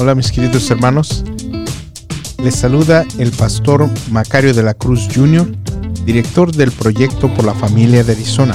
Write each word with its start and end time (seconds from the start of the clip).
Hola 0.00 0.14
mis 0.14 0.30
queridos 0.30 0.70
hermanos. 0.70 1.24
Les 2.40 2.54
saluda 2.54 3.04
el 3.18 3.32
pastor 3.32 3.90
Macario 4.12 4.54
de 4.54 4.62
la 4.62 4.74
Cruz 4.74 5.08
Jr., 5.12 5.50
director 6.06 6.52
del 6.52 6.70
proyecto 6.70 7.34
por 7.34 7.44
la 7.44 7.52
familia 7.52 8.04
de 8.04 8.12
Arizona. 8.12 8.54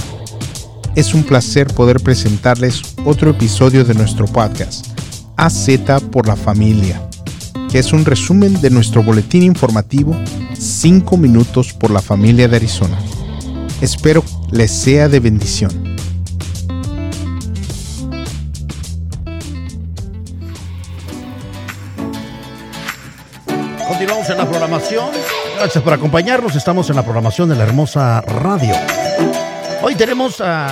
Es 0.95 1.13
un 1.13 1.23
placer 1.23 1.67
poder 1.67 1.99
presentarles 1.99 2.81
otro 3.03 3.31
episodio 3.31 3.83
de 3.83 3.93
nuestro 3.93 4.25
podcast, 4.25 4.87
AZ 5.35 5.67
por 6.13 6.27
la 6.27 6.37
familia, 6.37 7.09
que 7.69 7.79
es 7.79 7.91
un 7.91 8.05
resumen 8.05 8.61
de 8.61 8.69
nuestro 8.69 9.03
boletín 9.03 9.43
informativo 9.43 10.15
5 10.57 11.17
minutos 11.17 11.73
por 11.73 11.91
la 11.91 12.01
familia 12.01 12.47
de 12.47 12.55
Arizona. 12.55 12.97
Espero 13.81 14.23
les 14.49 14.71
sea 14.71 15.09
de 15.09 15.19
bendición. 15.19 15.92
Gracias 25.63 25.81
por 25.81 25.93
acompañarnos. 25.93 26.57
Estamos 26.57 26.89
en 26.89 26.97
la 26.97 27.03
programación 27.03 27.47
de 27.47 27.55
la 27.55 27.63
hermosa 27.63 28.19
radio. 28.19 28.75
Hoy 29.81 29.95
tenemos 29.95 30.41
a 30.41 30.67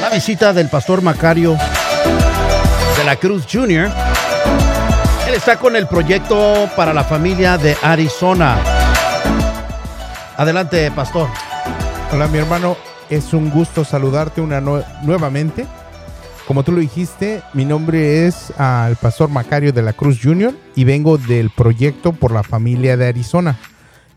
la 0.00 0.08
visita 0.08 0.54
del 0.54 0.70
pastor 0.70 1.02
Macario 1.02 1.54
de 2.96 3.04
la 3.04 3.16
Cruz 3.16 3.44
Jr. 3.44 3.92
Él 5.28 5.34
está 5.34 5.58
con 5.58 5.76
el 5.76 5.86
proyecto 5.86 6.70
para 6.76 6.94
la 6.94 7.04
familia 7.04 7.58
de 7.58 7.76
Arizona. 7.82 8.56
Adelante, 10.38 10.90
pastor. 10.90 11.28
Hola, 12.10 12.26
mi 12.26 12.38
hermano. 12.38 12.74
Es 13.10 13.34
un 13.34 13.50
gusto 13.50 13.84
saludarte 13.84 14.40
una 14.40 14.62
nuevamente. 15.02 15.66
Como 16.48 16.62
tú 16.62 16.72
lo 16.72 16.80
dijiste, 16.80 17.42
mi 17.52 17.66
nombre 17.66 18.26
es 18.26 18.54
el 18.58 18.96
pastor 18.96 19.28
Macario 19.28 19.70
de 19.70 19.82
la 19.82 19.92
Cruz 19.92 20.18
Jr. 20.22 20.54
y 20.74 20.84
vengo 20.84 21.18
del 21.18 21.50
proyecto 21.50 22.14
por 22.14 22.32
la 22.32 22.42
familia 22.42 22.96
de 22.96 23.06
Arizona, 23.06 23.58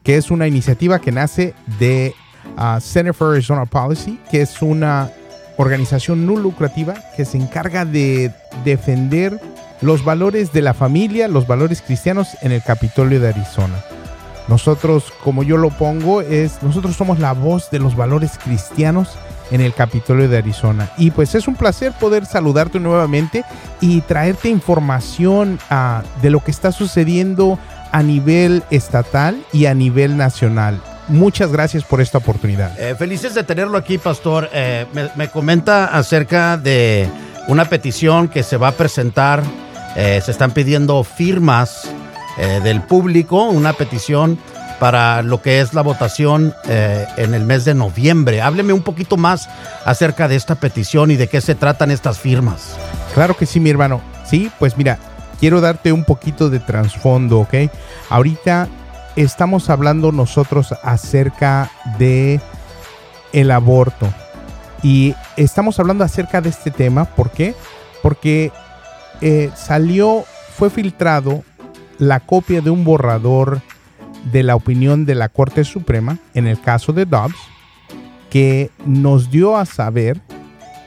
que 0.01 0.15
es 0.15 0.31
una 0.31 0.47
iniciativa 0.47 1.01
que 1.01 1.11
nace 1.11 1.53
de 1.77 2.15
uh, 2.57 2.79
Center 2.79 3.13
for 3.13 3.33
Arizona 3.33 3.65
Policy, 3.65 4.17
que 4.31 4.41
es 4.41 4.61
una 4.61 5.11
organización 5.57 6.25
no 6.25 6.37
lucrativa 6.37 6.93
que 7.17 7.25
se 7.25 7.35
encarga 7.35 7.83
de 7.83 8.31
defender 8.63 9.37
los 9.81 10.05
valores 10.05 10.53
de 10.53 10.61
la 10.61 10.73
familia, 10.73 11.27
los 11.27 11.47
valores 11.47 11.81
cristianos 11.81 12.29
en 12.41 12.53
el 12.53 12.63
Capitolio 12.63 13.19
de 13.19 13.27
Arizona. 13.27 13.83
Nosotros, 14.47 15.11
como 15.21 15.43
yo 15.43 15.57
lo 15.57 15.69
pongo, 15.69 16.21
es 16.21 16.63
nosotros 16.63 16.95
somos 16.95 17.19
la 17.19 17.33
voz 17.33 17.69
de 17.71 17.79
los 17.79 17.97
valores 17.97 18.39
cristianos 18.41 19.17
en 19.51 19.61
el 19.61 19.73
Capitolio 19.73 20.27
de 20.27 20.37
Arizona. 20.37 20.89
Y 20.97 21.11
pues 21.11 21.35
es 21.35 21.47
un 21.47 21.55
placer 21.55 21.91
poder 21.93 22.25
saludarte 22.25 22.79
nuevamente 22.79 23.43
y 23.79 24.01
traerte 24.01 24.49
información 24.49 25.59
ah, 25.69 26.03
de 26.21 26.29
lo 26.29 26.39
que 26.43 26.51
está 26.51 26.71
sucediendo 26.71 27.59
a 27.91 28.01
nivel 28.01 28.63
estatal 28.71 29.43
y 29.51 29.65
a 29.65 29.73
nivel 29.73 30.17
nacional. 30.17 30.81
Muchas 31.07 31.51
gracias 31.51 31.83
por 31.83 31.99
esta 31.99 32.19
oportunidad. 32.19 32.79
Eh, 32.79 32.95
felices 32.95 33.33
de 33.35 33.43
tenerlo 33.43 33.77
aquí, 33.77 33.97
Pastor. 33.97 34.49
Eh, 34.53 34.85
me, 35.15 35.27
comenta 35.27 35.85
acerca 35.85 36.57
de 36.57 37.09
una 37.47 37.65
petición 37.65 38.29
que 38.29 38.43
se 38.43 38.55
va 38.55 38.69
a 38.69 38.71
presentar. 38.71 39.43
Eh, 39.97 40.21
se 40.23 40.31
están 40.31 40.51
pidiendo 40.51 41.03
firmas 41.03 41.89
del 42.63 42.81
público, 42.81 43.43
una 43.43 43.73
petición 43.73 44.39
para 44.81 45.21
lo 45.21 45.43
que 45.43 45.61
es 45.61 45.75
la 45.75 45.83
votación 45.83 46.55
eh, 46.67 47.05
en 47.17 47.35
el 47.35 47.45
mes 47.45 47.65
de 47.65 47.75
noviembre. 47.75 48.41
Hábleme 48.41 48.73
un 48.73 48.81
poquito 48.81 49.15
más 49.15 49.47
acerca 49.85 50.27
de 50.27 50.35
esta 50.35 50.55
petición 50.55 51.11
y 51.11 51.17
de 51.17 51.27
qué 51.27 51.39
se 51.39 51.53
tratan 51.53 51.91
estas 51.91 52.17
firmas. 52.17 52.77
Claro 53.13 53.37
que 53.37 53.45
sí, 53.45 53.59
mi 53.59 53.69
hermano. 53.69 54.01
Sí, 54.25 54.51
pues 54.57 54.77
mira, 54.77 54.97
quiero 55.39 55.61
darte 55.61 55.91
un 55.91 56.03
poquito 56.03 56.49
de 56.49 56.59
trasfondo, 56.59 57.41
¿ok? 57.41 57.53
Ahorita 58.09 58.69
estamos 59.15 59.69
hablando 59.69 60.11
nosotros 60.11 60.73
acerca 60.81 61.69
de 61.99 62.41
el 63.33 63.51
aborto 63.51 64.11
y 64.81 65.13
estamos 65.37 65.79
hablando 65.79 66.03
acerca 66.03 66.41
de 66.41 66.49
este 66.49 66.71
tema. 66.71 67.05
¿Por 67.05 67.29
qué? 67.29 67.53
Porque 68.01 68.51
eh, 69.21 69.51
salió, 69.55 70.25
fue 70.57 70.71
filtrado 70.71 71.43
la 71.99 72.19
copia 72.19 72.61
de 72.61 72.71
un 72.71 72.83
borrador 72.83 73.61
de 74.31 74.43
la 74.43 74.55
opinión 74.55 75.05
de 75.05 75.15
la 75.15 75.29
Corte 75.29 75.63
Suprema 75.63 76.19
en 76.33 76.47
el 76.47 76.59
caso 76.59 76.93
de 76.93 77.05
Dobbs, 77.05 77.35
que 78.29 78.71
nos 78.85 79.31
dio 79.31 79.57
a 79.57 79.65
saber 79.65 80.21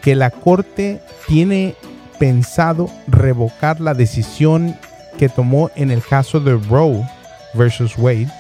que 0.03 0.15
la 0.15 0.31
Corte 0.31 1.01
tiene 1.27 1.75
pensado 2.19 2.91
revocar 3.07 3.81
la 3.81 3.95
decisión 3.95 4.77
que 5.19 5.29
tomó 5.29 5.71
en 5.77 5.91
el 5.91 6.03
caso 6.03 6.41
de 6.41 6.57
Roe 6.57 7.07
versus 7.55 7.97
Wade, 7.99 8.31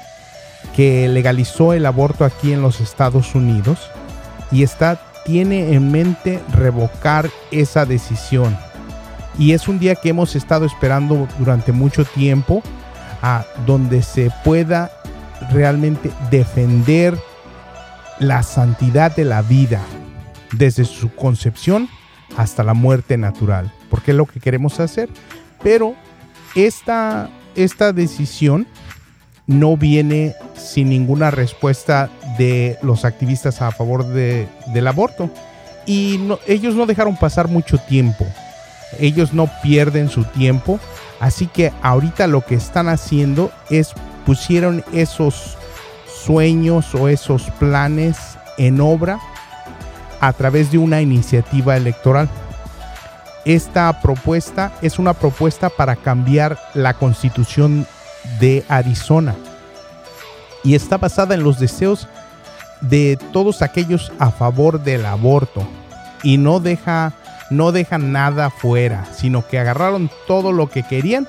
que 0.75 1.09
legalizó 1.09 1.73
el 1.73 1.87
aborto 1.87 2.25
aquí 2.25 2.53
en 2.53 2.63
los 2.63 2.81
Estados 2.81 3.35
Unidos 3.35 3.91
y 4.51 4.63
está 4.63 5.01
tiene 5.25 5.75
en 5.75 5.91
mente 5.91 6.41
revocar 6.53 7.31
esa 7.51 7.85
decisión. 7.87 8.57
Y 9.39 9.53
es 9.53 9.67
un 9.67 9.79
día 9.79 9.97
que 9.97 10.11
hemos 10.11 10.37
estado 10.37 10.65
esperando 10.65 11.27
durante 11.39 11.73
mucho 11.73 12.05
tiempo 12.05 12.63
a 13.25 13.47
donde 13.65 14.03
se 14.03 14.31
pueda 14.45 14.93
realmente 15.51 16.13
defender 16.31 17.19
la 18.19 18.43
santidad 18.43 19.17
de 19.17 19.25
la 19.25 19.41
vida 19.41 19.81
desde 20.53 20.85
su 20.85 21.09
concepción 21.15 21.89
hasta 22.37 22.63
la 22.63 22.75
muerte 22.75 23.17
natural, 23.17 23.73
porque 23.89 24.11
es 24.11 24.17
lo 24.19 24.27
que 24.27 24.41
queremos 24.41 24.79
hacer. 24.79 25.09
Pero 25.63 25.95
esta, 26.55 27.31
esta 27.57 27.95
decisión 27.95 28.67
no 29.47 29.79
viene 29.79 30.35
sin 30.55 30.91
ninguna 30.91 31.31
respuesta 31.31 32.11
de 32.37 32.77
los 32.83 33.07
activistas 33.07 33.63
a 33.63 33.71
favor 33.71 34.05
de, 34.05 34.49
del 34.75 34.87
aborto. 34.87 35.31
Y 35.87 36.21
ellos 36.47 36.75
no 36.75 36.85
dejaron 36.85 37.17
pasar 37.17 37.49
mucho 37.49 37.79
tiempo. 37.79 38.27
Ellos 39.01 39.33
no 39.33 39.49
pierden 39.63 40.11
su 40.11 40.25
tiempo 40.25 40.79
Así 41.21 41.47
que 41.47 41.73
ahorita 41.83 42.27
lo 42.27 42.43
que 42.43 42.55
están 42.55 42.89
haciendo 42.89 43.51
es 43.71 43.95
pusieron 44.27 44.85
esos 44.93 45.57
sueños 46.25 46.95
o 46.95 47.09
esos 47.09 47.51
planes 47.59 48.17
en 48.57 48.81
obra 48.81 49.19
a 50.21 50.33
través 50.33 50.71
de 50.73 50.79
una 50.79 51.01
iniciativa 51.01 51.77
electoral. 51.77 52.29
Esta 53.45 54.01
propuesta 54.01 54.73
es 54.81 54.99
una 54.99 55.13
propuesta 55.13 55.69
para 55.69 55.97
cambiar 55.97 56.59
la 56.73 56.95
constitución 56.95 57.87
de 58.41 58.65
Arizona 58.69 59.35
y 60.63 60.75
está 60.75 60.97
basada 60.97 61.35
en 61.35 61.45
los 61.45 61.59
deseos 61.59 62.09
de 62.81 63.19
todos 63.33 63.61
aquellos 63.61 64.13
a 64.19 64.31
favor 64.31 64.83
del 64.83 65.05
aborto 65.05 65.67
y 66.23 66.39
no 66.39 66.59
deja 66.59 67.13
no 67.51 67.73
dejan 67.73 68.13
nada 68.13 68.51
fuera, 68.51 69.05
sino 69.13 69.47
que 69.47 69.59
agarraron 69.59 70.11
todo 70.27 70.53
lo 70.53 70.69
que 70.69 70.83
querían 70.83 71.27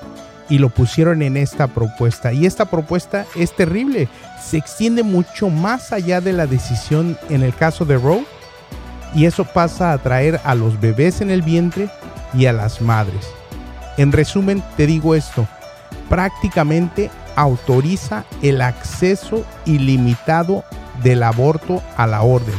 y 0.48 0.58
lo 0.58 0.70
pusieron 0.70 1.22
en 1.22 1.36
esta 1.36 1.66
propuesta. 1.66 2.32
Y 2.32 2.46
esta 2.46 2.66
propuesta 2.66 3.26
es 3.34 3.54
terrible, 3.54 4.08
se 4.42 4.56
extiende 4.58 5.02
mucho 5.02 5.50
más 5.50 5.92
allá 5.92 6.20
de 6.20 6.32
la 6.32 6.46
decisión 6.46 7.18
en 7.28 7.42
el 7.42 7.54
caso 7.54 7.84
de 7.84 7.98
Roe 7.98 8.24
y 9.14 9.26
eso 9.26 9.44
pasa 9.44 9.92
a 9.92 9.98
traer 9.98 10.40
a 10.44 10.54
los 10.54 10.80
bebés 10.80 11.20
en 11.20 11.30
el 11.30 11.42
vientre 11.42 11.88
y 12.34 12.46
a 12.46 12.52
las 12.52 12.80
madres. 12.80 13.28
En 13.96 14.12
resumen, 14.12 14.62
te 14.76 14.86
digo 14.86 15.14
esto, 15.14 15.46
prácticamente 16.08 17.10
autoriza 17.34 18.24
el 18.42 18.60
acceso 18.60 19.44
ilimitado 19.64 20.64
del 21.02 21.22
aborto 21.22 21.82
a 21.96 22.06
la 22.06 22.22
orden 22.22 22.54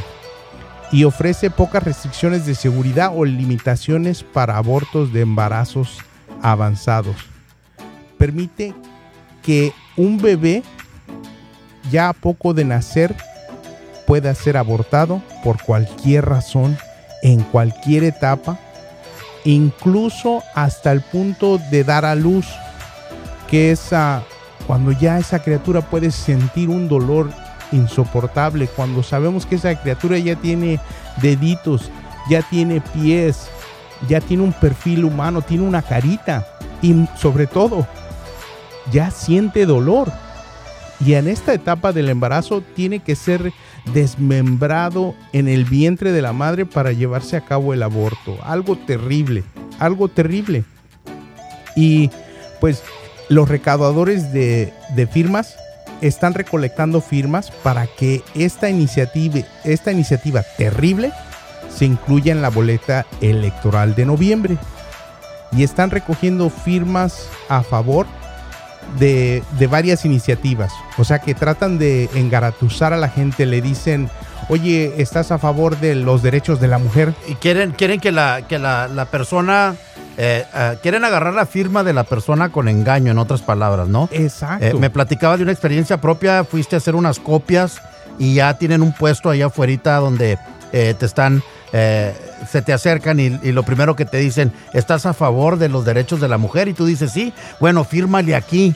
y 0.91 1.03
ofrece 1.03 1.49
pocas 1.49 1.83
restricciones 1.83 2.45
de 2.45 2.55
seguridad 2.55 3.11
o 3.13 3.25
limitaciones 3.25 4.23
para 4.23 4.57
abortos 4.57 5.11
de 5.11 5.21
embarazos 5.21 5.99
avanzados. 6.41 7.15
Permite 8.17 8.73
que 9.41 9.73
un 9.95 10.17
bebé 10.17 10.63
ya 11.91 12.09
a 12.09 12.13
poco 12.13 12.53
de 12.53 12.65
nacer 12.65 13.15
pueda 14.05 14.33
ser 14.33 14.57
abortado 14.57 15.21
por 15.43 15.61
cualquier 15.61 16.25
razón, 16.25 16.77
en 17.21 17.41
cualquier 17.41 18.03
etapa, 18.03 18.57
incluso 19.43 20.43
hasta 20.55 20.91
el 20.91 21.01
punto 21.01 21.57
de 21.71 21.83
dar 21.83 22.05
a 22.05 22.15
luz, 22.15 22.47
que 23.49 23.71
es 23.71 23.89
cuando 24.65 24.91
ya 24.91 25.19
esa 25.19 25.39
criatura 25.39 25.81
puede 25.81 26.11
sentir 26.11 26.69
un 26.69 26.87
dolor 26.87 27.29
insoportable 27.71 28.67
cuando 28.67 29.03
sabemos 29.03 29.45
que 29.45 29.55
esa 29.55 29.75
criatura 29.81 30.17
ya 30.17 30.35
tiene 30.35 30.79
deditos, 31.21 31.89
ya 32.29 32.41
tiene 32.41 32.81
pies, 32.81 33.49
ya 34.07 34.21
tiene 34.21 34.43
un 34.43 34.53
perfil 34.53 35.05
humano, 35.05 35.41
tiene 35.41 35.63
una 35.63 35.81
carita 35.81 36.47
y 36.81 36.93
sobre 37.17 37.47
todo 37.47 37.87
ya 38.91 39.11
siente 39.11 39.65
dolor. 39.65 40.11
Y 40.99 41.13
en 41.13 41.27
esta 41.27 41.53
etapa 41.53 41.93
del 41.93 42.09
embarazo 42.09 42.61
tiene 42.61 42.99
que 42.99 43.15
ser 43.15 43.53
desmembrado 43.93 45.13
en 45.31 45.47
el 45.47 45.63
vientre 45.63 46.11
de 46.11 46.21
la 46.23 46.33
madre 46.33 46.65
para 46.65 46.91
llevarse 46.91 47.37
a 47.37 47.45
cabo 47.45 47.73
el 47.73 47.83
aborto. 47.83 48.37
Algo 48.43 48.75
terrible, 48.75 49.43
algo 49.77 50.07
terrible. 50.07 50.63
Y 51.75 52.09
pues 52.59 52.81
los 53.29 53.47
recaudadores 53.47 54.33
de, 54.33 54.73
de 54.95 55.05
firmas 55.07 55.55
están 56.01 56.33
recolectando 56.33 57.01
firmas 57.01 57.51
para 57.51 57.87
que 57.87 58.23
esta 58.35 58.69
iniciativa, 58.69 59.39
esta 59.63 59.91
iniciativa 59.91 60.43
terrible 60.57 61.11
se 61.69 61.85
incluya 61.85 62.31
en 62.31 62.41
la 62.41 62.49
boleta 62.49 63.05
electoral 63.21 63.95
de 63.95 64.05
noviembre. 64.05 64.57
Y 65.51 65.63
están 65.63 65.91
recogiendo 65.91 66.49
firmas 66.49 67.29
a 67.47 67.63
favor 67.63 68.05
de, 68.99 69.43
de 69.59 69.67
varias 69.67 70.03
iniciativas. 70.05 70.73
O 70.97 71.03
sea 71.03 71.19
que 71.19 71.33
tratan 71.33 71.77
de 71.77 72.09
engaratuzar 72.15 72.93
a 72.93 72.97
la 72.97 73.09
gente, 73.09 73.45
le 73.45 73.61
dicen, 73.61 74.09
oye, 74.49 74.93
¿estás 74.97 75.31
a 75.31 75.37
favor 75.37 75.79
de 75.79 75.95
los 75.95 76.21
derechos 76.21 76.59
de 76.59 76.67
la 76.67 76.77
mujer? 76.79 77.13
Y 77.27 77.35
quieren, 77.35 77.71
quieren 77.71 77.99
que 77.99 78.11
la, 78.11 78.41
que 78.47 78.59
la, 78.59 78.87
la 78.87 79.05
persona 79.05 79.75
eh, 80.17 80.45
eh, 80.51 80.77
quieren 80.81 81.03
agarrar 81.05 81.35
la 81.35 81.45
firma 81.45 81.83
de 81.83 81.93
la 81.93 82.03
persona 82.03 82.49
con 82.49 82.67
engaño, 82.67 83.11
en 83.11 83.19
otras 83.19 83.43
palabras, 83.43 83.87
¿no? 83.87 84.09
Exacto. 84.11 84.65
Eh, 84.65 84.73
me 84.73 84.89
platicaba 84.89 85.37
de 85.37 85.43
una 85.43 85.51
experiencia 85.51 86.01
propia, 86.01 86.43
fuiste 86.43 86.75
a 86.75 86.77
hacer 86.77 86.95
unas 86.95 87.19
copias 87.19 87.79
y 88.17 88.33
ya 88.33 88.57
tienen 88.57 88.81
un 88.81 88.93
puesto 88.93 89.29
allá 89.29 89.45
afuera 89.45 89.97
donde 89.99 90.39
te 90.71 91.05
están, 91.05 91.43
se 91.71 92.61
te 92.65 92.73
acercan 92.73 93.19
y, 93.19 93.29
lo 93.51 93.63
primero 93.63 93.95
que 93.95 94.05
te 94.05 94.17
dicen, 94.17 94.51
¿estás 94.73 95.05
a 95.05 95.13
favor 95.13 95.57
de 95.57 95.69
los 95.69 95.85
derechos 95.85 96.19
de 96.19 96.27
la 96.27 96.37
mujer? 96.37 96.67
Y 96.67 96.73
tú 96.73 96.85
dices, 96.85 97.11
sí, 97.11 97.31
bueno, 97.59 97.83
fírmale 97.83 98.35
aquí. 98.35 98.73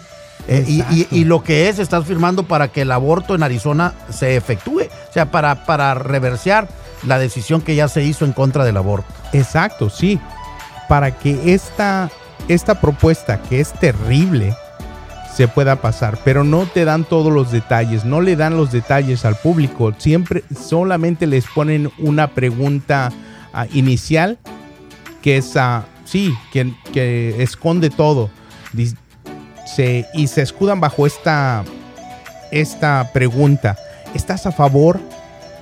Y, 0.47 1.07
y, 1.11 1.23
lo 1.25 1.43
que 1.43 1.69
es, 1.69 1.79
estás 1.79 2.05
firmando 2.05 2.43
para 2.43 2.67
que 2.67 2.81
el 2.81 2.91
aborto 2.91 3.35
en 3.35 3.43
Arizona 3.43 3.93
se 4.09 4.35
efectúe, 4.35 4.83
o 5.09 5.13
sea, 5.13 5.31
para, 5.31 5.65
para 5.65 5.93
reversear 5.95 6.67
la 7.05 7.17
decisión 7.17 7.61
que 7.61 7.75
ya 7.75 7.87
se 7.87 8.03
hizo 8.03 8.25
en 8.25 8.33
contra 8.33 8.63
del 8.63 8.77
aborto. 8.77 9.07
Exacto, 9.33 9.89
sí 9.89 10.19
para 10.91 11.17
que 11.17 11.53
esta, 11.53 12.11
esta 12.49 12.81
propuesta, 12.81 13.41
que 13.43 13.61
es 13.61 13.71
terrible, 13.71 14.53
se 15.33 15.47
pueda 15.47 15.77
pasar, 15.77 16.19
pero 16.25 16.43
no 16.43 16.65
te 16.65 16.83
dan 16.83 17.05
todos 17.05 17.31
los 17.31 17.49
detalles, 17.49 18.03
no 18.03 18.19
le 18.19 18.35
dan 18.35 18.57
los 18.57 18.73
detalles 18.73 19.23
al 19.23 19.37
público, 19.37 19.93
siempre 19.97 20.43
solamente 20.53 21.27
les 21.27 21.45
ponen 21.47 21.89
una 21.97 22.27
pregunta 22.27 23.09
ah, 23.53 23.67
inicial 23.71 24.37
que 25.21 25.37
es, 25.37 25.55
uh, 25.55 25.83
sí, 26.03 26.35
que, 26.51 26.73
que, 26.91 27.41
esconde 27.41 27.89
todo. 27.89 28.29
Y 28.73 30.27
se 30.27 30.41
escudan 30.41 30.81
bajo 30.81 31.07
esta, 31.07 31.63
esta 32.51 33.11
pregunta, 33.13 33.77
¿estás 34.13 34.45
a 34.45 34.51
favor 34.51 34.99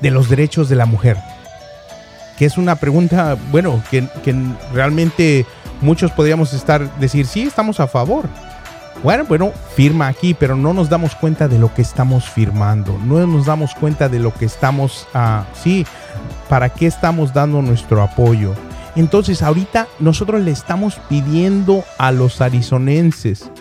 de 0.02 0.10
los 0.10 0.28
derechos 0.28 0.70
de 0.70 0.76
la 0.76 0.88
mujer? 0.88 1.18
Que 2.40 2.46
es 2.46 2.58
una 2.58 2.78
pregunta, 2.78 3.38
bueno, 3.52 3.84
que, 3.92 4.08
realmente 4.74 5.46
muchos 5.82 6.10
podríamos 6.14 6.54
estar, 6.54 6.90
decir, 6.98 7.28
sí, 7.28 7.42
estamos 7.42 7.82
a 7.82 7.88
favor. 7.88 8.30
Bueno, 9.04 9.26
bueno, 9.28 9.52
firma 9.76 10.08
aquí, 10.08 10.34
pero 10.34 10.56
no 10.56 10.74
nos 10.74 10.88
damos 10.88 11.16
cuenta 11.16 11.50
de 11.50 11.60
lo 11.60 11.74
que 11.74 11.82
estamos 11.82 12.30
firmando, 12.30 12.98
no 13.06 13.28
nos 13.28 13.46
damos 13.46 13.76
cuenta 13.76 14.08
de 14.08 14.20
lo 14.20 14.34
que 14.34 14.46
estamos, 14.46 15.06
ah, 15.14 15.48
sí, 15.54 15.86
para 16.48 16.70
qué 16.70 16.86
estamos 16.86 17.34
dando 17.34 17.62
nuestro 17.62 18.02
apoyo. 18.02 18.54
Entonces, 18.96 19.44
ahorita 19.44 19.90
nosotros 20.00 20.40
le 20.42 20.52
estamos 20.52 20.96
pidiendo 21.10 21.84
a 21.98 22.14
los 22.14 22.40
arizonenses, 22.40 23.52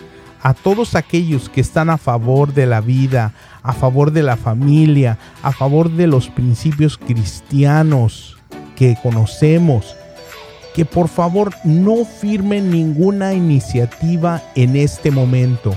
a 0.41 0.53
todos 0.53 0.95
aquellos 0.95 1.49
que 1.49 1.59
están 1.59 1.89
a 1.89 1.97
favor 1.97 2.53
de 2.53 2.65
la 2.65 2.79
vida, 2.79 3.33
a 3.61 3.73
favor 3.73 4.13
de 4.13 4.23
la 4.23 4.37
familia, 4.37 5.17
a 5.43 5.51
favor 5.51 5.91
de 5.91 6.07
los 6.07 6.29
principios 6.29 6.97
cristianos, 6.97 8.38
que 8.79 8.95
conocemos, 9.03 9.97
que 10.73 10.85
por 10.85 11.09
favor 11.09 11.53
no 11.65 12.05
firmen 12.05 12.71
ninguna 12.71 13.33
iniciativa 13.33 14.41
en 14.55 14.77
este 14.77 15.11
momento 15.11 15.75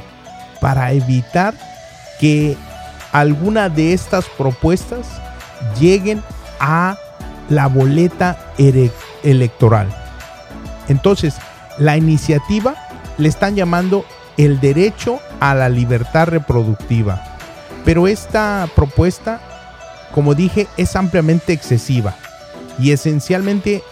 para 0.60 0.93
evitar 0.93 1.52
que 2.20 2.56
alguna 3.10 3.69
de 3.69 3.93
estas 3.93 4.26
propuestas 4.38 5.08
lleguen 5.81 6.22
a 6.60 6.96
la 7.49 7.66
boleta 7.66 8.38
electoral. 9.25 9.88
Entonces, 10.87 11.34
la 11.78 11.96
iniciativa 11.96 12.76
le 13.19 13.28
están 13.28 13.56
llamando 13.56 14.05
el 14.37 14.60
derecho 14.60 15.19
a 15.40 15.56
la 15.56 15.69
libertad 15.69 16.28
reproductiva. 16.28 17.20
Pero 17.84 18.06
esta 18.06 18.69
propuesta, 18.76 19.40
como 20.14 20.37
dije, 20.37 20.69
es 20.76 20.94
ampliamente 20.94 21.52
excesiva 21.52 22.14
y 22.82 22.90
esencialmente 22.90 23.82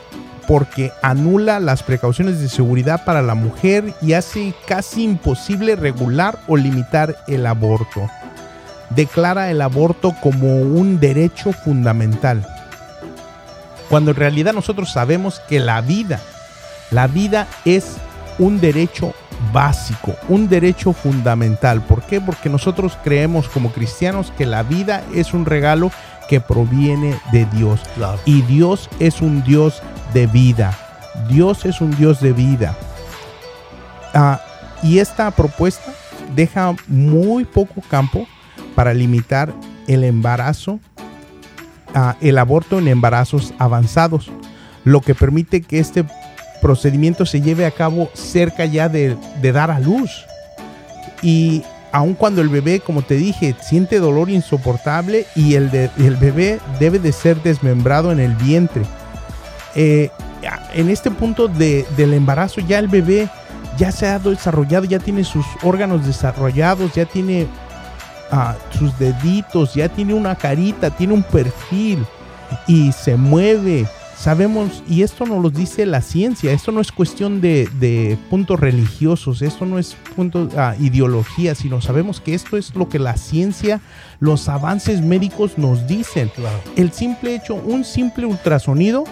porque 0.49 0.93
anula 1.01 1.61
las 1.61 1.85
precauciones 1.85 2.41
de 2.41 2.49
seguridad 2.49 3.05
para 3.05 3.23
la 3.23 3.37
mujer 3.37 3.95
y 4.03 4.15
hace 4.15 4.53
casi 4.67 5.05
imposible 5.05 5.77
regular 5.77 6.41
o 6.49 6.57
limitar 6.57 7.17
el 7.29 7.47
aborto. 7.47 8.11
Declara 8.91 9.53
el 9.53 9.63
aborto 9.63 10.13
como 10.21 10.57
un 10.57 10.99
derecho 10.99 11.53
fundamental, 11.53 12.45
cuando 13.89 14.11
en 14.11 14.17
realidad 14.17 14.53
nosotros 14.53 14.91
sabemos 14.91 15.41
que 15.49 15.61
la 15.61 15.81
vida, 15.83 16.21
la 16.91 17.07
vida 17.07 17.47
es 17.65 17.99
un 18.41 18.61
derecho 18.61 19.15
básico, 19.53 20.17
un 20.29 20.49
derecho 20.49 20.93
fundamental. 20.93 21.81
¿Por 21.83 22.03
qué? 22.03 22.21
Porque 22.21 22.49
nosotros 22.49 22.99
creemos 23.05 23.49
como 23.49 23.71
cristianos 23.71 24.33
que 24.37 24.47
la 24.47 24.65
vida 24.65 25.05
es 25.15 25.33
un 25.33 25.47
regalo 25.47 25.93
que 26.31 26.41
proviene 26.41 27.17
de 27.33 27.45
Dios. 27.47 27.81
Y 28.25 28.43
Dios 28.43 28.89
es 29.01 29.21
un 29.21 29.43
Dios 29.43 29.83
de 30.15 30.29
vida. 30.29 30.79
Dios 31.29 31.65
es 31.65 31.81
un 31.81 31.91
Dios 31.97 32.21
de 32.21 32.33
vida. 32.33 32.77
Ah, 34.15 34.41
y 34.81 35.01
esta 35.01 35.33
propuesta 35.33 35.93
deja 36.37 36.77
muy 36.87 37.45
poco 37.45 37.83
campo 37.91 38.29
para 38.77 38.95
limitar 38.95 39.53
el 39.89 40.05
embarazo, 40.05 40.79
ah, 41.97 42.15
el 42.21 42.39
aborto 42.39 42.79
en 42.79 42.87
embarazos 42.87 43.53
avanzados, 43.59 44.31
lo 44.85 45.01
que 45.01 45.17
permite 45.17 45.63
que 45.63 45.81
este 45.81 46.05
procedimiento 46.63 47.27
se 47.27 47.41
lleve 47.41 47.67
a 47.67 47.73
cabo 47.73 48.09
cerca 48.15 48.67
ya 48.67 48.89
de, 48.89 49.17
de 49.43 49.51
dar 49.51 49.73
a 49.73 49.81
luz. 49.81 50.25
Y 51.23 51.65
aun 51.93 52.15
cuando 52.15 52.41
el 52.41 52.49
bebé, 52.49 52.81
como 52.81 53.03
te 53.03 53.15
dije, 53.15 53.55
siente 53.61 53.99
dolor 53.99 54.31
insoportable 54.31 55.27
y 55.35 55.55
el, 55.55 55.69
bebé 55.69 56.61
debe 56.79 56.99
de 56.99 57.13
ser 57.13 57.43
desmembrado 57.43 58.13
en 58.13 58.21
el 58.21 58.35
vientre. 58.37 58.83
Eh, 59.75 60.11
en 60.75 60.89
este 60.89 61.11
punto 61.11 61.49
del 61.49 62.15
embarazo 62.15 62.61
ya 62.61 62.79
el 62.79 62.89
bebé 62.89 63.29
ya 63.77 63.93
se 63.93 64.07
ha 64.07 64.19
desarrollado, 64.19 64.85
ya 64.85 64.99
tiene 64.99 65.25
sus 65.25 65.47
órganos 65.63 66.07
desarrollados, 66.07 66.95
ya 66.95 67.07
tiene 67.07 67.47
ah, 68.31 68.55
sus 68.71 68.97
deditos, 68.99 69.75
ya 69.75 69.89
tiene 69.89 70.15
una 70.15 70.35
carita, 70.35 70.91
tiene 70.91 71.15
un 71.15 71.23
perfil 71.23 72.05
y 72.67 72.93
se 72.93 73.17
mueve, 73.17 73.87
sabemos, 74.21 74.83
y 74.87 75.03
esto 75.03 75.25
nos 75.25 75.43
lo 75.43 75.49
dice 75.49 75.87
la 75.87 76.03
ciencia, 76.03 76.53
esto 76.53 76.73
no 76.73 76.83
es 76.83 76.93
cuestión 76.93 77.41
de, 77.41 78.19
puntos 78.29 78.61
religiosos, 78.61 79.41
esto 79.41 79.65
no 79.65 79.79
es 79.79 79.97
punto 80.15 80.43
uh, 80.43 80.83
ideología, 80.83 81.55
sino 81.55 81.81
sabemos 81.81 82.21
que 82.21 82.35
esto 82.35 82.59
es 82.59 82.75
lo 82.75 82.89
que 82.89 82.99
la 82.99 83.17
ciencia, 83.17 83.81
los 84.21 84.49
avances 84.49 85.01
médicos 85.01 85.57
nos 85.57 85.87
dicen. 85.87 86.31
El 86.77 86.93
simple 86.93 87.35
hecho, 87.35 87.55
un 87.55 87.83
simple 87.85 88.27
ultrasonido 88.27 89.05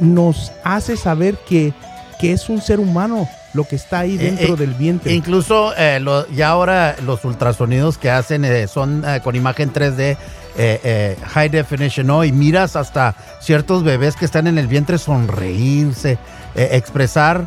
nos 0.00 0.52
hace 0.64 0.96
saber 0.96 1.36
que, 1.48 1.72
que 2.20 2.32
es 2.32 2.48
un 2.48 2.60
ser 2.60 2.80
humano 2.80 3.28
lo 3.54 3.64
que 3.64 3.76
está 3.76 4.00
ahí 4.00 4.16
eh, 4.16 4.18
dentro 4.18 4.54
eh, 4.54 4.56
del 4.56 4.74
vientre. 4.74 5.14
Incluso 5.14 5.72
eh, 5.78 6.04
ya 6.34 6.48
ahora 6.48 6.96
los 7.04 7.24
ultrasonidos 7.24 7.96
que 7.96 8.10
hacen 8.10 8.44
son 8.68 9.04
con 9.22 9.36
imagen 9.36 9.72
3D 9.72 10.16
eh, 10.58 10.80
eh, 10.84 11.16
high 11.34 11.50
definition, 11.50 12.06
¿no? 12.06 12.24
Y 12.24 12.32
miras 12.32 12.76
hasta 12.76 13.14
ciertos 13.40 13.84
bebés 13.84 14.16
que 14.16 14.24
están 14.24 14.46
en 14.46 14.56
el 14.56 14.66
vientre 14.66 14.96
sonreírse, 14.96 16.18
eh, 16.54 16.68
expresar 16.72 17.46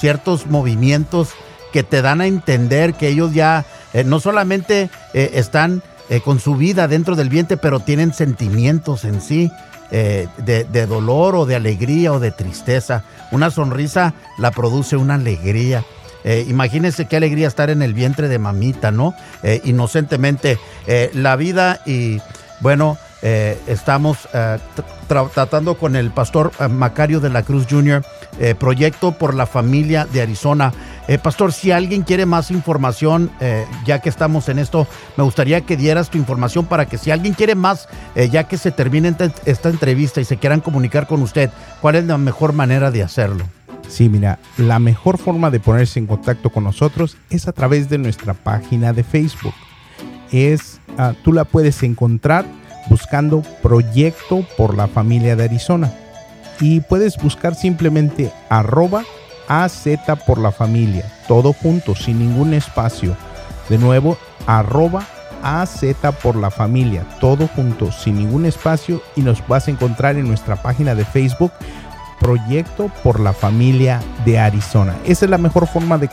ciertos 0.00 0.46
movimientos 0.46 1.32
que 1.74 1.82
te 1.82 2.00
dan 2.00 2.22
a 2.22 2.26
entender 2.26 2.94
que 2.94 3.08
ellos 3.08 3.34
ya 3.34 3.66
no 4.06 4.18
solamente 4.18 4.88
están 5.12 5.82
con 6.24 6.40
su 6.40 6.56
vida 6.56 6.88
dentro 6.88 7.14
del 7.14 7.28
vientre, 7.28 7.58
pero 7.58 7.80
tienen 7.80 8.14
sentimientos 8.14 9.04
en 9.04 9.20
sí. 9.20 9.52
de, 9.90 10.26
de, 10.38 10.86
dolor 10.86 11.36
o 11.36 11.44
de 11.44 11.56
alegría 11.56 12.14
o 12.14 12.18
de 12.18 12.30
tristeza. 12.30 13.04
Una 13.30 13.50
sonrisa 13.50 14.14
la 14.38 14.52
produce 14.52 14.96
una 14.96 15.16
alegría. 15.16 15.84
Eh, 16.28 16.44
imagínense 16.46 17.06
qué 17.06 17.16
alegría 17.16 17.48
estar 17.48 17.70
en 17.70 17.80
el 17.80 17.94
vientre 17.94 18.28
de 18.28 18.38
mamita, 18.38 18.90
¿no? 18.90 19.14
Eh, 19.42 19.62
inocentemente. 19.64 20.58
Eh, 20.86 21.10
la 21.14 21.36
vida 21.36 21.80
y, 21.86 22.20
bueno, 22.60 22.98
estamos 23.66 24.28
tratando 25.08 25.76
con 25.76 25.96
el 25.96 26.12
pastor 26.12 26.52
Macario 26.70 27.18
de 27.18 27.30
la 27.30 27.42
Cruz 27.42 27.66
Jr., 27.68 28.04
proyecto 28.60 29.10
por 29.10 29.34
la 29.34 29.46
familia 29.46 30.06
de 30.06 30.22
Arizona. 30.22 30.72
pastor, 31.20 31.52
si 31.52 31.72
alguien 31.72 32.02
quiere 32.02 32.26
más 32.26 32.52
información, 32.52 33.32
ya 33.84 33.98
que 33.98 34.08
estamos 34.08 34.48
en 34.48 34.60
esto, 34.60 34.86
me 35.16 35.24
gustaría 35.24 35.62
que 35.62 35.76
dieras 35.76 36.10
tu 36.10 36.18
información 36.18 36.66
para 36.66 36.86
que 36.86 36.96
si 36.96 37.10
alguien 37.10 37.34
quiere 37.34 37.56
más, 37.56 37.88
ya 38.30 38.44
que 38.44 38.56
se 38.56 38.70
termine 38.70 39.12
esta 39.46 39.68
entrevista 39.68 40.20
y 40.20 40.24
se 40.24 40.36
quieran 40.36 40.60
comunicar 40.60 41.08
con 41.08 41.20
usted, 41.20 41.50
¿cuál 41.80 41.96
es 41.96 42.04
la 42.04 42.18
mejor 42.18 42.52
manera 42.52 42.92
de 42.92 43.02
hacerlo? 43.02 43.57
Sí, 43.88 44.08
mira, 44.08 44.38
la 44.58 44.78
mejor 44.78 45.18
forma 45.18 45.50
de 45.50 45.60
ponerse 45.60 45.98
en 45.98 46.06
contacto 46.06 46.50
con 46.50 46.64
nosotros 46.64 47.16
es 47.30 47.48
a 47.48 47.52
través 47.52 47.88
de 47.88 47.98
nuestra 47.98 48.34
página 48.34 48.92
de 48.92 49.02
Facebook. 49.02 49.54
Es, 50.30 50.80
ah, 50.98 51.14
tú 51.24 51.32
la 51.32 51.44
puedes 51.44 51.82
encontrar 51.82 52.44
buscando 52.88 53.42
Proyecto 53.62 54.44
por 54.56 54.76
la 54.76 54.88
Familia 54.88 55.36
de 55.36 55.44
Arizona. 55.44 55.92
Y 56.60 56.80
puedes 56.80 57.16
buscar 57.16 57.54
simplemente 57.54 58.32
arroba 58.48 59.04
AZ 59.48 59.86
por 60.26 60.38
la 60.38 60.52
familia, 60.52 61.10
todo 61.26 61.52
junto, 61.52 61.94
sin 61.94 62.18
ningún 62.18 62.52
espacio. 62.52 63.16
De 63.68 63.78
nuevo, 63.78 64.18
arroba 64.46 65.06
AZ 65.42 65.84
por 66.22 66.36
la 66.36 66.50
familia, 66.50 67.06
todo 67.20 67.46
junto, 67.48 67.92
sin 67.92 68.18
ningún 68.18 68.44
espacio 68.44 69.02
y 69.16 69.22
nos 69.22 69.46
vas 69.46 69.68
a 69.68 69.70
encontrar 69.70 70.16
en 70.16 70.26
nuestra 70.26 70.56
página 70.56 70.94
de 70.94 71.04
Facebook 71.04 71.52
Proyecto 72.20 72.90
por 73.02 73.20
la 73.20 73.32
Familia 73.32 74.00
de 74.24 74.38
Arizona. 74.38 74.96
Esa 75.04 75.24
es 75.26 75.30
la 75.30 75.38
mejor 75.38 75.66
forma 75.66 75.98
de, 75.98 76.08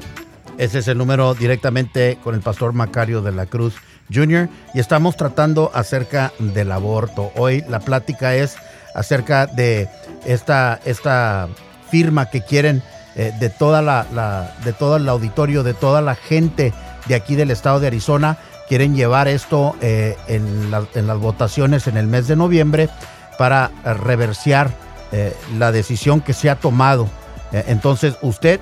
Ese 0.58 0.80
es 0.80 0.88
el 0.88 0.98
número 0.98 1.34
directamente 1.34 2.18
con 2.22 2.34
el 2.34 2.40
pastor 2.40 2.72
Macario 2.72 3.22
de 3.22 3.32
la 3.32 3.46
Cruz 3.46 3.74
Jr. 4.12 4.48
y 4.74 4.80
estamos 4.80 5.16
tratando 5.16 5.70
acerca 5.74 6.32
del 6.38 6.72
aborto. 6.72 7.32
Hoy 7.36 7.64
la 7.68 7.80
plática 7.80 8.34
es 8.34 8.56
acerca 8.94 9.46
de 9.46 9.88
esta, 10.24 10.80
esta 10.84 11.48
firma 11.90 12.26
que 12.26 12.42
quieren 12.42 12.82
eh, 13.18 13.32
de, 13.36 13.50
toda 13.50 13.82
la, 13.82 14.54
de 14.64 14.72
todo 14.72 14.96
el 14.96 15.08
auditorio, 15.08 15.64
de 15.64 15.74
toda 15.74 16.00
la 16.00 16.14
gente 16.14 16.72
de 17.08 17.16
aquí 17.16 17.34
del 17.34 17.50
estado 17.50 17.80
de 17.80 17.88
Arizona. 17.88 18.38
Quieren 18.68 18.94
llevar 18.94 19.26
esto 19.26 19.74
eh, 19.80 20.16
en, 20.28 20.70
las 20.70 21.18
votaciones 21.18 21.88
en 21.88 21.96
el 21.96 22.06
mes 22.06 22.28
de 22.28 22.36
noviembre 22.36 22.88
para 23.36 23.72
reversiar 23.84 24.70
eh, 25.10 25.36
la 25.58 25.72
decisión 25.72 26.20
que 26.20 26.32
se 26.32 26.48
ha 26.48 26.54
tomado. 26.54 27.08
entonces, 27.50 28.14
usted 28.22 28.60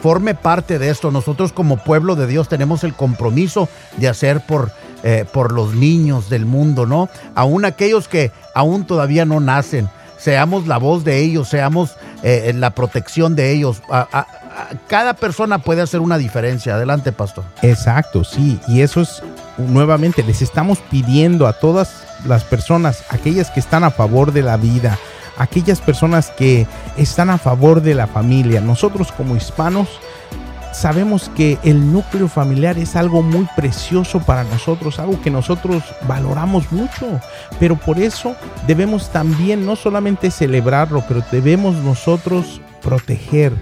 forme 0.00 0.34
parte 0.34 0.78
de 0.78 0.88
esto. 0.88 1.10
Nosotros 1.10 1.52
como 1.52 1.76
pueblo 1.76 2.16
de 2.16 2.26
Dios 2.26 2.48
tenemos 2.48 2.84
el 2.84 2.94
compromiso 2.94 3.68
de 3.98 4.08
hacer 4.08 4.40
por, 4.40 4.72
por 5.32 5.52
los 5.52 5.74
niños 5.74 6.30
del 6.30 6.46
mundo, 6.46 6.86
¿no? 6.86 7.10
Aún 7.34 7.66
aquellos 7.66 8.08
que 8.08 8.32
aún 8.54 8.86
todavía 8.86 9.26
no 9.26 9.40
nacen 9.40 9.90
seamos 10.24 10.66
la 10.66 10.78
voz 10.78 11.04
de 11.04 11.18
ellos, 11.18 11.48
seamos 11.50 11.96
eh, 12.24 12.52
la 12.54 12.70
protección 12.70 13.36
de 13.36 13.52
ellos. 13.52 13.82
cada 14.88 15.14
persona 15.14 15.58
puede 15.58 15.82
hacer 15.82 16.00
una 16.00 16.16
diferencia. 16.16 16.74
Adelante, 16.74 17.12
pastor. 17.12 17.44
Exacto, 17.60 18.24
sí. 18.24 18.58
Y 18.66 18.80
eso 18.80 19.02
es, 19.02 19.22
nuevamente, 19.58 20.22
les 20.22 20.40
estamos 20.40 20.78
pidiendo 20.78 21.46
a 21.46 21.52
todas 21.52 22.04
las 22.26 22.42
personas, 22.42 23.04
aquellas 23.10 23.50
que 23.50 23.60
están 23.60 23.84
a 23.84 23.90
favor 23.90 24.32
de 24.32 24.40
la 24.40 24.56
vida, 24.56 24.98
aquellas 25.36 25.82
personas 25.82 26.30
que 26.30 26.66
están 26.96 27.28
a 27.28 27.36
favor 27.36 27.82
de 27.82 27.94
la 27.94 28.06
familia, 28.06 28.62
nosotros 28.62 29.12
como 29.12 29.36
hispanos, 29.36 29.88
sabemos 30.74 31.30
que 31.36 31.58
el 31.62 31.92
núcleo 31.92 32.28
familiar 32.28 32.78
es 32.78 32.96
algo 32.96 33.22
muy 33.22 33.46
precioso 33.56 34.20
para 34.20 34.44
nosotros, 34.44 34.98
algo 34.98 35.20
que 35.22 35.30
nosotros 35.30 35.82
valoramos 36.06 36.70
mucho, 36.72 37.20
pero 37.58 37.76
por 37.76 37.98
eso 37.98 38.34
debemos 38.66 39.10
también 39.10 39.64
no 39.64 39.76
solamente 39.76 40.30
celebrarlo, 40.30 41.04
pero 41.06 41.22
debemos 41.30 41.76
nosotros 41.76 42.60
proteger 42.82 43.52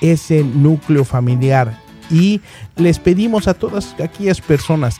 ese 0.00 0.42
núcleo 0.42 1.04
familiar. 1.04 1.80
Y 2.10 2.40
les 2.76 2.98
pedimos 2.98 3.48
a 3.48 3.54
todas 3.54 3.94
aquellas 3.98 4.40
personas 4.40 4.96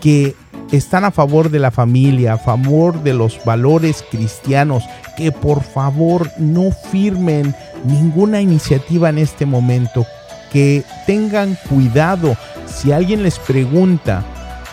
que 0.00 0.34
están 0.72 1.04
a 1.04 1.10
favor 1.10 1.50
de 1.50 1.58
la 1.58 1.70
familia, 1.70 2.34
a 2.34 2.38
favor 2.38 3.02
de 3.02 3.14
los 3.14 3.44
valores 3.44 4.04
cristianos, 4.10 4.84
que 5.16 5.30
por 5.30 5.62
favor 5.62 6.30
no 6.38 6.70
firmen 6.70 7.54
ninguna 7.84 8.40
iniciativa 8.40 9.08
en 9.08 9.18
este 9.18 9.46
momento, 9.46 10.06
que 10.52 10.84
tengan 11.06 11.56
cuidado. 11.68 12.36
Si 12.66 12.92
alguien 12.92 13.22
les 13.22 13.38
pregunta, 13.38 14.22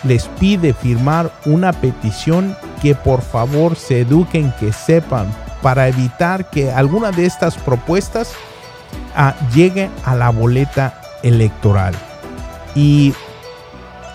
les 0.04 0.26
pide 0.40 0.74
firmar 0.74 1.32
una 1.46 1.74
petición, 1.74 2.56
que 2.82 2.96
por 2.96 3.22
favor 3.22 3.76
se 3.76 4.02
eduquen, 4.02 4.54
que 4.60 4.72
sepan, 4.72 5.34
para 5.62 5.88
evitar 5.88 6.50
que 6.50 6.72
alguna 6.72 7.12
de 7.12 7.26
estas 7.26 7.56
propuestas 7.56 8.34
ah, 9.16 9.36
llegue 9.54 9.90
a 10.06 10.16
la 10.16 10.30
boleta 10.30 11.02
electoral. 11.24 11.96
Y 12.76 13.14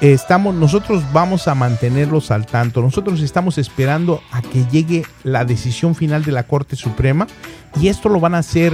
estamos, 0.00 0.54
nosotros 0.54 1.02
vamos 1.12 1.48
a 1.48 1.54
mantenerlos 1.54 2.30
al 2.30 2.46
tanto. 2.46 2.82
Nosotros 2.82 3.20
estamos 3.20 3.58
esperando 3.58 4.22
a 4.30 4.42
que 4.42 4.64
llegue 4.66 5.04
la 5.24 5.44
decisión 5.44 5.94
final 5.94 6.24
de 6.24 6.32
la 6.32 6.44
Corte 6.44 6.76
Suprema 6.76 7.26
y 7.80 7.88
esto 7.88 8.08
lo 8.08 8.20
van 8.20 8.34
a 8.34 8.38
hacer 8.38 8.72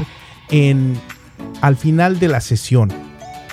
en 0.50 1.00
al 1.60 1.76
final 1.76 2.18
de 2.18 2.28
la 2.28 2.40
sesión. 2.40 2.92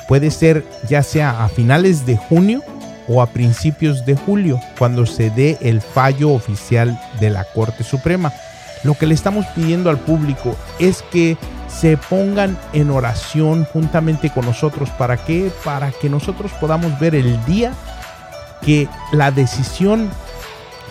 Puede 0.07 0.31
ser 0.31 0.65
ya 0.87 1.03
sea 1.03 1.43
a 1.43 1.49
finales 1.49 2.05
de 2.05 2.17
junio 2.17 2.61
o 3.07 3.21
a 3.21 3.27
principios 3.27 4.05
de 4.05 4.15
julio, 4.15 4.59
cuando 4.77 5.05
se 5.05 5.29
dé 5.29 5.57
el 5.61 5.81
fallo 5.81 6.31
oficial 6.31 6.99
de 7.19 7.29
la 7.29 7.43
Corte 7.43 7.83
Suprema. 7.83 8.33
Lo 8.83 8.95
que 8.95 9.05
le 9.05 9.13
estamos 9.13 9.45
pidiendo 9.47 9.89
al 9.89 9.99
público 9.99 10.55
es 10.79 11.03
que 11.11 11.37
se 11.67 11.97
pongan 11.97 12.57
en 12.73 12.89
oración 12.89 13.65
juntamente 13.65 14.29
con 14.29 14.45
nosotros. 14.45 14.89
¿Para 14.91 15.17
qué? 15.17 15.51
Para 15.63 15.91
que 15.91 16.09
nosotros 16.09 16.51
podamos 16.59 16.99
ver 16.99 17.15
el 17.15 17.43
día 17.45 17.73
que 18.61 18.87
la 19.11 19.31
decisión 19.31 20.09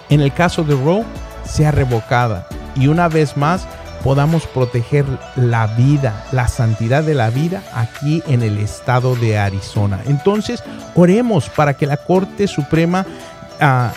en 0.08 0.20
el 0.20 0.32
caso 0.32 0.64
de 0.64 0.74
Roe 0.74 1.04
sea 1.44 1.70
revocada. 1.70 2.46
Y 2.76 2.88
una 2.88 3.08
vez 3.08 3.36
más, 3.36 3.66
podamos 4.04 4.46
proteger 4.46 5.06
la 5.34 5.66
vida, 5.66 6.26
la 6.30 6.46
santidad 6.46 7.02
de 7.02 7.14
la 7.14 7.30
vida 7.30 7.62
aquí 7.72 8.22
en 8.28 8.42
el 8.42 8.58
estado 8.58 9.16
de 9.16 9.38
Arizona. 9.38 9.98
Entonces, 10.04 10.62
oremos 10.94 11.48
para 11.48 11.72
que 11.72 11.86
la 11.86 11.96
Corte 11.96 12.46
Suprema 12.46 13.06
ah, 13.60 13.92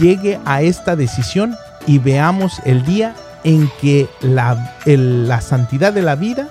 llegue 0.00 0.40
a 0.44 0.62
esta 0.62 0.96
decisión 0.96 1.56
y 1.86 1.98
veamos 1.98 2.60
el 2.64 2.84
día 2.84 3.14
en 3.44 3.70
que 3.80 4.08
la, 4.22 4.74
la 4.84 5.40
santidad 5.40 5.92
de 5.92 6.02
la 6.02 6.16
vida 6.16 6.48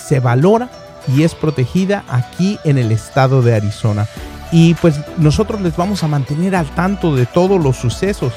se 0.00 0.20
valora 0.20 0.68
y 1.08 1.24
es 1.24 1.34
protegida 1.34 2.04
aquí 2.08 2.60
en 2.62 2.78
el 2.78 2.92
estado 2.92 3.42
de 3.42 3.56
Arizona. 3.56 4.06
Y 4.52 4.74
pues 4.74 5.00
nosotros 5.18 5.60
les 5.60 5.76
vamos 5.76 6.04
a 6.04 6.08
mantener 6.08 6.54
al 6.54 6.66
tanto 6.76 7.16
de 7.16 7.26
todos 7.26 7.60
los 7.60 7.76
sucesos 7.76 8.32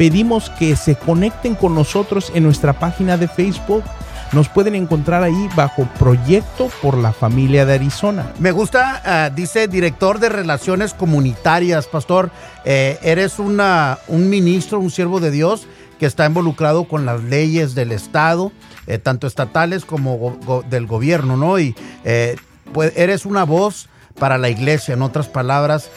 pedimos 0.00 0.48
que 0.48 0.76
se 0.76 0.96
conecten 0.96 1.54
con 1.54 1.74
nosotros 1.74 2.32
en 2.34 2.44
nuestra 2.44 2.72
página 2.72 3.18
de 3.18 3.28
Facebook. 3.28 3.84
Nos 4.32 4.48
pueden 4.48 4.74
encontrar 4.74 5.22
ahí 5.22 5.50
bajo 5.54 5.86
Proyecto 5.98 6.70
por 6.80 6.96
la 6.96 7.12
Familia 7.12 7.66
de 7.66 7.74
Arizona. 7.74 8.32
Me 8.38 8.50
gusta, 8.50 9.02
ah, 9.04 9.28
dice 9.28 9.68
director 9.68 10.18
de 10.18 10.30
Relaciones 10.30 10.94
Comunitarias, 10.94 11.86
Pastor. 11.86 12.30
Eh, 12.64 12.98
eres 13.02 13.38
una, 13.38 13.98
un 14.08 14.30
ministro, 14.30 14.80
un 14.80 14.90
siervo 14.90 15.20
de 15.20 15.30
Dios 15.30 15.66
que 15.98 16.06
está 16.06 16.24
involucrado 16.24 16.84
con 16.84 17.04
las 17.04 17.22
leyes 17.22 17.74
del 17.74 17.92
Estado, 17.92 18.52
eh, 18.86 18.96
tanto 18.96 19.26
estatales 19.26 19.84
como 19.84 20.38
del 20.70 20.86
gobierno, 20.86 21.36
¿no? 21.36 21.58
Y 21.58 21.74
eh, 22.04 22.36
pues 22.72 22.94
eres 22.96 23.26
una 23.26 23.44
voz 23.44 23.89
para 24.20 24.38
la 24.38 24.48
iglesia, 24.50 24.94
en 24.94 25.02
otras 25.02 25.26
palabras, 25.26 25.90